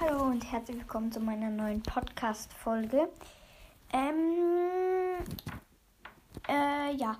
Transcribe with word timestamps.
Hallo 0.00 0.26
und 0.26 0.52
herzlich 0.52 0.76
willkommen 0.76 1.10
zu 1.10 1.18
meiner 1.18 1.50
neuen 1.50 1.82
Podcast-Folge. 1.82 3.08
Ähm, 3.92 5.16
äh, 6.46 6.94
ja, 6.94 7.16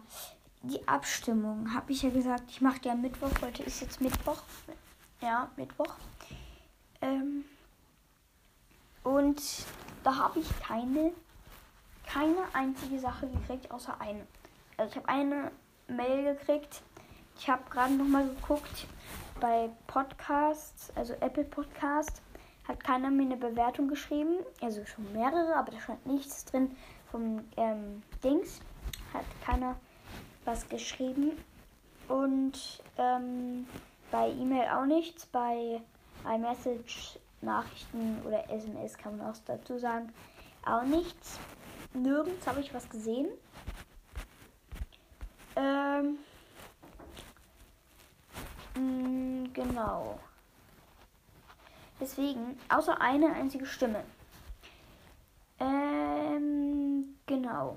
die 0.63 0.87
Abstimmung 0.87 1.75
habe 1.75 1.91
ich 1.91 2.03
ja 2.03 2.11
gesagt, 2.11 2.45
ich 2.51 2.61
mache 2.61 2.79
die 2.79 2.91
am 2.91 3.01
Mittwoch. 3.01 3.33
Heute 3.43 3.65
ist 3.65 3.81
jetzt 3.81 4.01
Mittwoch. 4.01 4.41
Ja, 5.21 5.51
Mittwoch. 5.57 5.93
Ähm, 7.01 7.47
und 9.03 9.43
da 10.05 10.15
habe 10.15 10.39
ich 10.39 10.61
keine, 10.61 11.13
keine 12.07 12.45
einzige 12.53 13.01
Sache 13.01 13.27
gekriegt, 13.27 13.73
außer 13.73 14.01
eine. 14.01 14.25
Also 14.77 14.93
ich 14.93 14.97
habe 14.99 15.09
eine 15.09 15.51
Mail 15.89 16.37
gekriegt. 16.37 16.83
Ich 17.37 17.51
habe 17.51 17.69
gerade 17.71 17.95
noch 17.95 18.07
mal 18.07 18.29
geguckt 18.29 18.87
bei 19.41 19.69
Podcasts, 19.89 20.93
also 20.95 21.15
Apple 21.15 21.45
Podcast, 21.45 22.23
hat 22.69 22.85
keiner 22.85 23.11
mir 23.11 23.23
eine 23.23 23.37
Bewertung 23.37 23.89
geschrieben. 23.89 24.39
Also 24.61 24.85
schon 24.85 25.11
mehrere, 25.13 25.57
aber 25.57 25.73
da 25.73 25.81
stand 25.81 26.07
nichts 26.07 26.45
drin 26.45 26.77
vom 27.11 27.41
ähm, 27.57 28.03
Dings. 28.23 28.61
Hat 29.13 29.25
keiner 29.45 29.77
was 30.45 30.69
geschrieben. 30.69 31.33
Und 32.09 32.83
ähm, 32.99 33.67
bei 34.11 34.31
E-Mail 34.31 34.69
auch 34.69 34.85
nichts. 34.85 35.27
Bei 35.27 35.81
iMessage, 36.25 37.19
Nachrichten 37.41 38.21
oder 38.27 38.49
SMS 38.51 38.99
kann 38.99 39.17
man 39.17 39.31
auch 39.31 39.37
dazu 39.47 39.79
sagen, 39.79 40.13
auch 40.65 40.83
nichts. 40.83 41.39
Nirgends 41.95 42.47
habe 42.47 42.61
ich 42.61 42.75
was 42.75 42.89
gesehen. 42.89 43.29
Ähm, 45.57 46.19
mh, 48.75 48.81
mm, 48.81 49.53
genau. 49.55 50.19
Deswegen, 52.01 52.59
außer 52.69 53.01
eine 53.01 53.33
einzige 53.33 53.67
Stimme. 53.67 54.05
Ähm, 55.59 57.17
genau. 57.27 57.77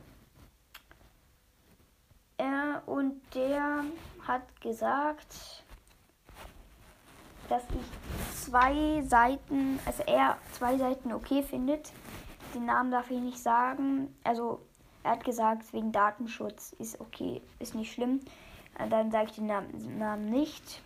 Er 2.38 2.84
und 2.86 3.22
der 3.34 3.84
hat 4.28 4.62
gesagt, 4.62 5.64
dass 7.50 7.64
ich 7.64 8.36
zwei 8.36 9.02
Seiten, 9.02 9.80
also 9.86 10.04
er 10.04 10.38
zwei 10.54 10.78
Seiten 10.78 11.12
okay 11.12 11.44
findet. 11.44 11.92
Den 12.54 12.66
Namen 12.66 12.92
darf 12.92 13.10
ich 13.12 13.20
nicht 13.20 13.40
sagen. 13.40 14.16
Also 14.24 14.62
er 15.04 15.12
hat 15.12 15.24
gesagt, 15.24 15.74
wegen 15.74 15.92
Datenschutz 15.92 16.74
ist 16.80 17.00
okay, 17.00 17.42
ist 17.60 17.76
nicht 17.76 17.94
schlimm. 17.94 18.22
Dann 18.90 19.12
sage 19.12 19.30
ich 19.30 19.36
den 19.36 19.48
Namen, 19.48 19.98
Namen 19.98 20.26
nicht. 20.26 20.82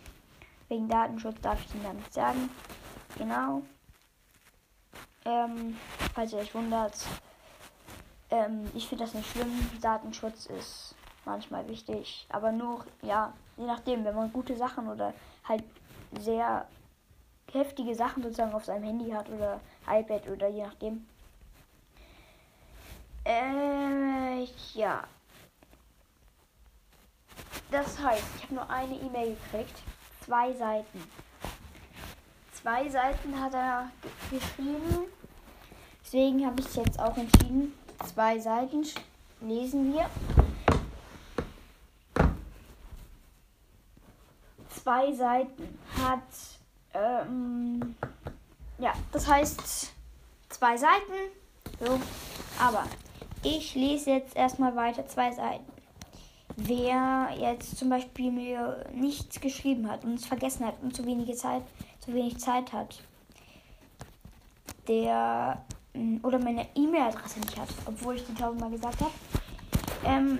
Wegen 0.68 0.88
Datenschutz 0.88 1.40
darf 1.40 1.60
ich 1.60 1.70
den 1.70 1.82
Namen 1.82 1.98
nicht 1.98 2.12
sagen. 2.12 2.50
Genau. 3.18 3.62
Ähm, 5.24 5.76
falls 6.14 6.32
ihr 6.32 6.38
euch 6.38 6.54
wundert, 6.54 6.94
ähm, 8.30 8.70
ich 8.74 8.88
finde 8.88 9.04
das 9.04 9.14
nicht 9.14 9.30
schlimm. 9.30 9.70
Datenschutz 9.80 10.46
ist 10.46 10.94
manchmal 11.24 11.66
wichtig, 11.68 12.26
aber 12.28 12.52
nur, 12.52 12.84
ja, 13.02 13.32
je 13.56 13.66
nachdem, 13.66 14.04
wenn 14.04 14.14
man 14.14 14.32
gute 14.32 14.56
Sachen 14.56 14.88
oder 14.88 15.12
halt 15.44 15.64
sehr 16.18 16.66
heftige 17.52 17.94
Sachen 17.94 18.22
sozusagen 18.22 18.54
auf 18.54 18.64
seinem 18.64 18.84
Handy 18.84 19.10
hat 19.10 19.28
oder 19.28 19.60
iPad 19.88 20.28
oder 20.28 20.48
je 20.48 20.64
nachdem. 20.64 21.06
Äh, 23.24 24.44
ja. 24.74 25.02
Das 27.70 27.98
heißt, 27.98 28.24
ich 28.36 28.42
habe 28.44 28.54
nur 28.54 28.70
eine 28.70 28.94
E-Mail 28.94 29.36
gekriegt. 29.50 29.82
Zwei 30.24 30.52
Seiten 30.52 31.02
zwei 32.66 32.88
Seiten 32.88 33.40
hat 33.40 33.54
er 33.54 33.88
geschrieben. 34.28 35.06
Deswegen 36.04 36.44
habe 36.44 36.60
ich 36.60 36.74
jetzt 36.74 36.98
auch 36.98 37.16
entschieden. 37.16 37.72
Zwei 38.04 38.40
Seiten 38.40 38.84
lesen 39.40 39.92
wir. 39.92 40.10
Zwei 44.68 45.12
Seiten 45.12 45.78
hat. 45.96 46.22
Ähm, 46.92 47.94
ja, 48.78 48.94
das 49.12 49.28
heißt 49.28 49.92
zwei 50.48 50.76
Seiten. 50.76 51.30
So, 51.78 52.00
aber 52.58 52.82
ich 53.44 53.76
lese 53.76 54.10
jetzt 54.10 54.34
erstmal 54.34 54.74
weiter 54.74 55.06
zwei 55.06 55.30
Seiten. 55.30 55.70
Wer 56.56 57.28
jetzt 57.38 57.76
zum 57.76 57.90
Beispiel 57.90 58.32
mir 58.32 58.84
nichts 58.92 59.40
geschrieben 59.40 59.88
hat 59.88 60.04
und 60.04 60.14
es 60.14 60.26
vergessen 60.26 60.66
hat 60.66 60.74
und 60.82 60.96
zu 60.96 61.06
wenige 61.06 61.34
Zeit 61.34 61.62
zu 62.06 62.14
wenig 62.14 62.38
Zeit 62.38 62.72
hat, 62.72 63.02
der 64.88 65.62
mm, 65.92 66.18
oder 66.22 66.38
meine 66.38 66.66
E-Mail-Adresse 66.74 67.40
nicht 67.40 67.58
hat, 67.58 67.68
obwohl 67.84 68.16
ich 68.16 68.24
die 68.24 68.34
tausendmal 68.34 68.70
gesagt 68.70 69.00
habe. 69.00 69.12
Ähm, 70.04 70.38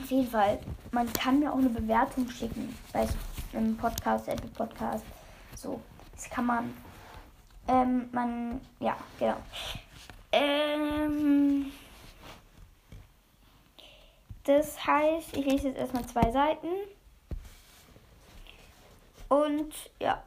auf 0.00 0.10
jeden 0.10 0.30
Fall, 0.30 0.58
man 0.92 1.12
kann 1.12 1.38
mir 1.38 1.52
auch 1.52 1.58
eine 1.58 1.68
Bewertung 1.68 2.28
schicken 2.30 2.74
bei 2.92 3.06
einem 3.52 3.76
Podcast, 3.76 4.28
Apple 4.28 4.50
Podcast. 4.50 5.04
So, 5.54 5.80
das 6.14 6.30
kann 6.30 6.46
man. 6.46 6.74
Ähm, 7.68 8.08
man, 8.12 8.60
ja, 8.80 8.96
genau. 9.18 9.36
Ähm, 10.32 11.72
das 14.44 14.86
heißt, 14.86 15.36
ich 15.36 15.44
lese 15.44 15.68
jetzt 15.68 15.78
erstmal 15.78 16.06
zwei 16.06 16.30
Seiten. 16.30 16.68
Und 19.28 19.74
ja, 20.00 20.22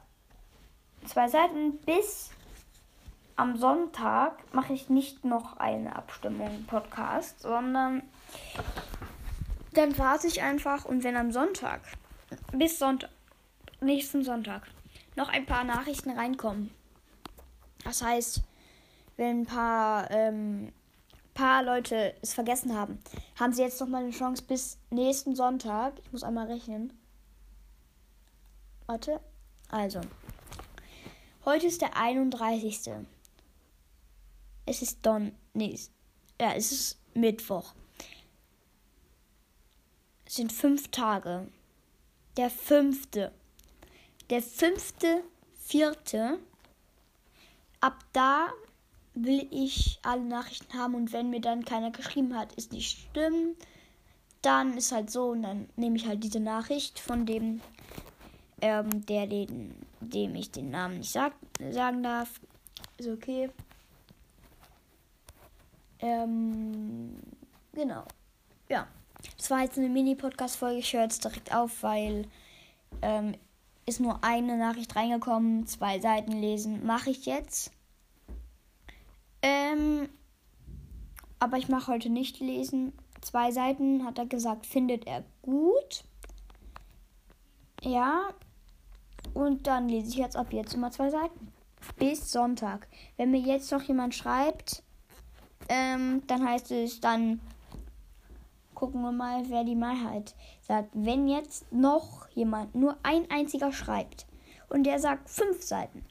zwei 1.06 1.28
Seiten 1.28 1.78
bis 1.78 2.30
am 3.36 3.56
Sonntag 3.56 4.36
mache 4.52 4.72
ich 4.72 4.90
nicht 4.90 5.24
noch 5.24 5.56
eine 5.56 5.96
Abstimmung 5.96 6.64
Podcast, 6.66 7.40
sondern 7.40 8.02
dann 9.72 9.96
warte 9.98 10.26
ich 10.26 10.42
einfach 10.42 10.84
und 10.84 11.04
wenn 11.04 11.16
am 11.16 11.32
Sonntag 11.32 11.80
bis 12.52 12.78
Sonntag 12.78 13.10
nächsten 13.80 14.22
Sonntag 14.22 14.62
noch 15.16 15.30
ein 15.30 15.46
paar 15.46 15.64
Nachrichten 15.64 16.10
reinkommen. 16.10 16.70
Das 17.84 18.02
heißt, 18.02 18.42
wenn 19.16 19.42
ein 19.42 19.46
paar 19.46 20.10
ähm, 20.10 20.70
paar 21.40 21.62
Leute 21.62 22.14
es 22.20 22.34
vergessen 22.34 22.76
haben, 22.76 22.98
haben 23.38 23.52
sie 23.52 23.62
jetzt 23.62 23.80
noch 23.80 23.88
mal 23.88 24.02
eine 24.02 24.10
Chance 24.10 24.42
bis 24.42 24.78
nächsten 24.90 25.34
Sonntag. 25.34 25.94
Ich 26.02 26.12
muss 26.12 26.22
einmal 26.22 26.46
rechnen. 26.46 26.92
Warte. 28.86 29.20
Also, 29.70 30.00
Heute 31.42 31.68
ist 31.68 31.80
der 31.80 31.96
31. 31.96 32.90
Es 34.66 34.82
ist 34.82 34.98
Don. 35.06 35.32
Nee, 35.54 35.78
ja, 36.38 36.52
es 36.52 36.70
ist 36.70 36.98
Mittwoch. 37.14 37.72
Es 40.26 40.34
sind 40.34 40.52
fünf 40.52 40.88
Tage. 40.88 41.48
Der 42.36 42.50
fünfte. 42.50 43.32
Der 44.28 44.42
fünfte, 44.42 45.24
vierte. 45.58 46.38
Ab 47.80 48.04
da 48.12 48.48
will 49.14 49.48
ich 49.50 49.98
alle 50.02 50.22
Nachrichten 50.22 50.74
haben 50.74 50.94
und 50.94 51.14
wenn 51.14 51.30
mir 51.30 51.40
dann 51.40 51.64
keiner 51.64 51.90
geschrieben 51.90 52.36
hat, 52.36 52.52
ist 52.52 52.72
nicht 52.72 52.98
stimmt, 52.98 53.56
dann 54.42 54.76
ist 54.76 54.92
halt 54.92 55.10
so 55.10 55.30
und 55.30 55.42
dann 55.42 55.70
nehme 55.76 55.96
ich 55.96 56.06
halt 56.06 56.22
diese 56.22 56.40
Nachricht 56.40 56.98
von 56.98 57.24
dem 57.24 57.62
ähm, 58.60 59.04
der, 59.06 59.26
den, 59.26 59.74
dem 60.00 60.34
ich 60.34 60.50
den 60.50 60.70
Namen 60.70 60.98
nicht 60.98 61.12
sag, 61.12 61.32
sagen 61.70 62.02
darf. 62.02 62.40
Ist 62.98 63.08
okay. 63.08 63.50
Ähm, 66.00 67.16
genau. 67.72 68.04
Ja. 68.68 68.86
Das 69.36 69.50
war 69.50 69.60
jetzt 69.62 69.78
eine 69.78 69.88
Mini-Podcast-Folge. 69.88 70.78
Ich 70.78 70.92
höre 70.92 71.02
jetzt 71.02 71.24
direkt 71.24 71.54
auf, 71.54 71.82
weil 71.82 72.26
ähm, 73.02 73.34
ist 73.86 74.00
nur 74.00 74.22
eine 74.24 74.56
Nachricht 74.56 74.96
reingekommen. 74.96 75.66
Zwei 75.66 76.00
Seiten 76.00 76.32
lesen 76.32 76.86
mache 76.86 77.10
ich 77.10 77.26
jetzt. 77.26 77.70
Ähm, 79.42 80.08
aber 81.38 81.58
ich 81.58 81.68
mache 81.68 81.92
heute 81.92 82.10
nicht 82.10 82.40
lesen. 82.40 82.92
Zwei 83.20 83.50
Seiten 83.50 84.04
hat 84.04 84.18
er 84.18 84.26
gesagt, 84.26 84.66
findet 84.66 85.06
er 85.06 85.24
gut. 85.42 86.04
Ja, 87.82 88.28
und 89.34 89.66
dann 89.66 89.88
lese 89.88 90.08
ich 90.08 90.16
jetzt 90.16 90.36
ab 90.36 90.52
jetzt 90.52 90.74
immer 90.74 90.90
zwei 90.90 91.10
Seiten. 91.10 91.52
Bis 91.96 92.30
Sonntag. 92.30 92.88
Wenn 93.16 93.30
mir 93.30 93.40
jetzt 93.40 93.72
noch 93.72 93.82
jemand 93.82 94.14
schreibt, 94.14 94.82
ähm, 95.68 96.22
dann 96.26 96.46
heißt 96.46 96.70
es 96.72 97.00
dann, 97.00 97.40
gucken 98.74 99.02
wir 99.02 99.12
mal, 99.12 99.48
wer 99.48 99.64
die 99.64 99.76
Mehrheit 99.76 100.34
sagt. 100.62 100.90
Wenn 100.94 101.28
jetzt 101.28 101.70
noch 101.72 102.28
jemand, 102.30 102.74
nur 102.74 102.96
ein 103.02 103.30
einziger 103.30 103.72
schreibt 103.72 104.26
und 104.68 104.84
der 104.84 104.98
sagt 104.98 105.28
fünf 105.28 105.62
Seiten, 105.62 106.04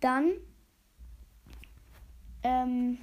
dann 0.00 0.32
ähm, 2.42 2.98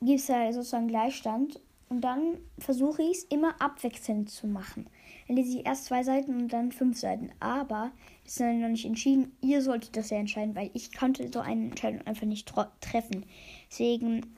gibt 0.00 0.20
es 0.20 0.28
ja 0.28 0.52
sozusagen 0.52 0.88
Gleichstand 0.88 1.60
Und 1.90 2.02
dann 2.02 2.38
versuche 2.58 3.02
ich 3.02 3.18
es 3.18 3.24
immer 3.24 3.60
abwechselnd 3.60 4.30
zu 4.30 4.46
machen. 4.46 4.88
Dann 5.26 5.36
lese 5.36 5.58
ich 5.58 5.66
erst 5.66 5.86
zwei 5.86 6.04
Seiten 6.04 6.36
und 6.36 6.52
dann 6.52 6.70
fünf 6.70 6.96
Seiten. 6.96 7.32
Aber 7.40 7.90
ist 8.24 8.38
noch 8.38 8.68
nicht 8.68 8.84
entschieden. 8.84 9.36
Ihr 9.40 9.60
solltet 9.60 9.96
das 9.96 10.10
ja 10.10 10.18
entscheiden, 10.18 10.54
weil 10.54 10.70
ich 10.72 10.96
konnte 10.96 11.28
so 11.32 11.40
eine 11.40 11.66
Entscheidung 11.66 12.06
einfach 12.06 12.26
nicht 12.26 12.52
treffen. 12.80 13.26
Deswegen 13.68 14.36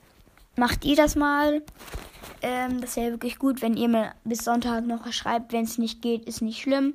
macht 0.56 0.86
ihr 0.86 0.96
das 0.96 1.14
mal. 1.14 1.62
Ähm, 2.40 2.80
das 2.80 2.96
wäre 2.96 3.10
wirklich 3.10 3.38
gut, 3.38 3.60
wenn 3.60 3.76
ihr 3.76 3.88
mir 3.88 4.14
bis 4.24 4.44
Sonntag 4.44 4.86
noch 4.86 5.12
schreibt. 5.12 5.52
Wenn 5.52 5.64
es 5.64 5.76
nicht 5.76 6.00
geht, 6.00 6.24
ist 6.24 6.40
nicht 6.40 6.62
schlimm. 6.62 6.94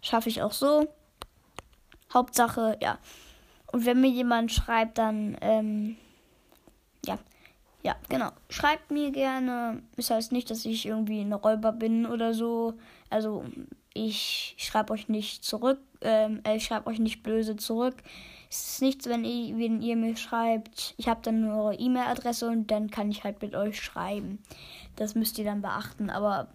Schaffe 0.00 0.30
ich 0.30 0.40
auch 0.40 0.52
so. 0.52 0.88
Hauptsache, 2.14 2.78
ja. 2.80 2.98
Und 3.72 3.84
wenn 3.84 4.00
mir 4.00 4.10
jemand 4.10 4.52
schreibt, 4.52 4.96
dann, 4.96 5.36
ähm, 5.42 5.96
ja. 7.04 7.18
Ja, 7.82 7.96
genau. 8.08 8.30
Schreibt 8.48 8.90
mir 8.90 9.10
gerne. 9.10 9.82
Das 9.96 10.10
heißt 10.10 10.32
nicht, 10.32 10.50
dass 10.50 10.64
ich 10.64 10.86
irgendwie 10.86 11.20
ein 11.20 11.32
Räuber 11.32 11.72
bin 11.72 12.06
oder 12.06 12.32
so. 12.32 12.74
Also, 13.10 13.44
ich 13.92 14.54
schreibe 14.56 14.92
euch 14.92 15.08
nicht 15.08 15.44
zurück. 15.44 15.80
Ähm, 16.00 16.42
ich 16.54 16.64
schreibe 16.64 16.88
euch 16.88 17.00
nicht 17.00 17.22
böse 17.22 17.56
zurück. 17.56 17.96
Es 18.48 18.74
ist 18.74 18.82
nichts, 18.82 19.08
wenn, 19.08 19.24
ich, 19.24 19.56
wenn 19.56 19.82
ihr 19.82 19.96
mir 19.96 20.16
schreibt. 20.16 20.94
Ich 20.96 21.08
habe 21.08 21.20
dann 21.22 21.40
nur 21.40 21.54
eure 21.54 21.74
E-Mail-Adresse 21.74 22.48
und 22.48 22.70
dann 22.70 22.90
kann 22.90 23.10
ich 23.10 23.24
halt 23.24 23.42
mit 23.42 23.54
euch 23.54 23.80
schreiben. 23.80 24.38
Das 24.96 25.14
müsst 25.14 25.38
ihr 25.38 25.44
dann 25.44 25.62
beachten. 25.62 26.08
Aber 26.08 26.48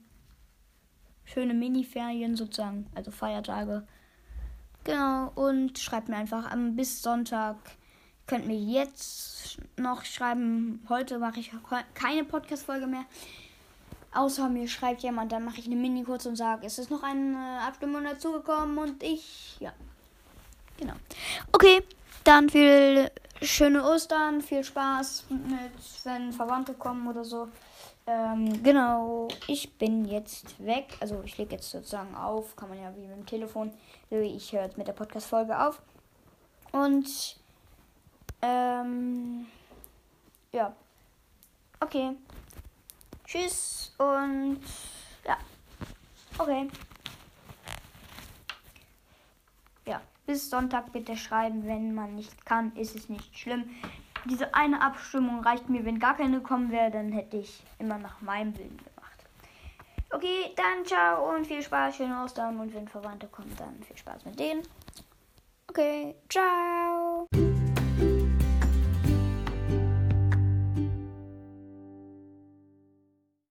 Schöne 1.24 1.54
Mini-Ferien 1.54 2.36
sozusagen, 2.36 2.86
also 2.94 3.10
Feiertage. 3.10 3.86
Genau, 4.84 5.30
und 5.34 5.78
schreibt 5.78 6.08
mir 6.08 6.16
einfach 6.16 6.50
am 6.50 6.74
bis 6.74 7.02
Sonntag. 7.02 7.56
Könnt 8.26 8.46
mir 8.46 8.58
jetzt 8.58 9.58
noch 9.76 10.04
schreiben. 10.04 10.84
Heute 10.88 11.18
mache 11.18 11.40
ich 11.40 11.52
keine 11.94 12.24
Podcast-Folge 12.24 12.86
mehr. 12.86 13.04
Außer 14.18 14.48
mir 14.48 14.66
schreibt 14.66 15.02
jemand, 15.02 15.30
dann 15.30 15.44
mache 15.44 15.60
ich 15.60 15.66
eine 15.66 15.76
Mini 15.76 16.02
kurz 16.02 16.26
und 16.26 16.34
sage, 16.34 16.66
es 16.66 16.76
ist 16.80 16.90
noch 16.90 17.04
eine 17.04 17.60
Abstimmung 17.64 18.02
dazugekommen 18.02 18.76
und 18.76 19.00
ich, 19.00 19.56
ja. 19.60 19.72
Genau. 20.76 20.94
Okay, 21.52 21.84
dann 22.24 22.48
viel 22.48 23.12
schöne 23.40 23.84
Ostern, 23.84 24.40
viel 24.42 24.64
Spaß 24.64 25.26
mit, 25.28 25.70
wenn 26.02 26.32
Verwandte 26.32 26.74
kommen 26.74 27.06
oder 27.06 27.24
so. 27.24 27.46
Ähm, 28.08 28.60
genau, 28.64 29.28
ich 29.46 29.72
bin 29.74 30.04
jetzt 30.04 30.64
weg. 30.66 30.96
Also 30.98 31.22
ich 31.24 31.38
lege 31.38 31.52
jetzt 31.52 31.70
sozusagen 31.70 32.16
auf. 32.16 32.56
Kann 32.56 32.70
man 32.70 32.82
ja 32.82 32.92
wie 32.96 33.06
mit 33.06 33.18
dem 33.18 33.26
Telefon. 33.26 33.72
Ich 34.10 34.52
höre 34.52 34.64
jetzt 34.64 34.78
mit 34.78 34.88
der 34.88 34.94
Podcast-Folge 34.94 35.60
auf. 35.60 35.80
Und 36.72 37.36
ähm, 38.42 39.46
ja. 40.50 40.74
Okay. 41.78 42.16
Tschüss 43.28 43.94
und 43.98 44.60
ja. 45.24 45.36
Okay. 46.38 46.68
Ja, 49.86 50.00
bis 50.26 50.50
Sonntag 50.50 50.92
bitte 50.92 51.16
schreiben, 51.16 51.66
wenn 51.66 51.94
man 51.94 52.16
nicht 52.16 52.44
kann, 52.44 52.74
ist 52.74 52.96
es 52.96 53.08
nicht 53.08 53.38
schlimm 53.38 53.70
diese 54.28 54.54
eine 54.54 54.80
Abstimmung 54.80 55.40
reicht 55.40 55.68
mir. 55.68 55.84
Wenn 55.84 55.98
gar 55.98 56.16
keine 56.16 56.40
kommen 56.40 56.70
wäre, 56.70 56.90
dann 56.90 57.12
hätte 57.12 57.38
ich 57.38 57.62
immer 57.78 57.98
nach 57.98 58.20
meinem 58.20 58.56
Willen 58.56 58.76
gemacht. 58.76 59.24
Okay, 60.10 60.52
dann 60.56 60.84
ciao 60.84 61.34
und 61.34 61.46
viel 61.46 61.62
Spaß, 61.62 61.96
schöne 61.96 62.22
Ostern. 62.22 62.58
Und 62.58 62.74
wenn 62.74 62.88
Verwandte 62.88 63.26
kommen, 63.28 63.54
dann 63.58 63.82
viel 63.82 63.96
Spaß 63.96 64.24
mit 64.24 64.38
denen. 64.38 64.62
Okay, 65.68 66.14
ciao. 66.28 66.97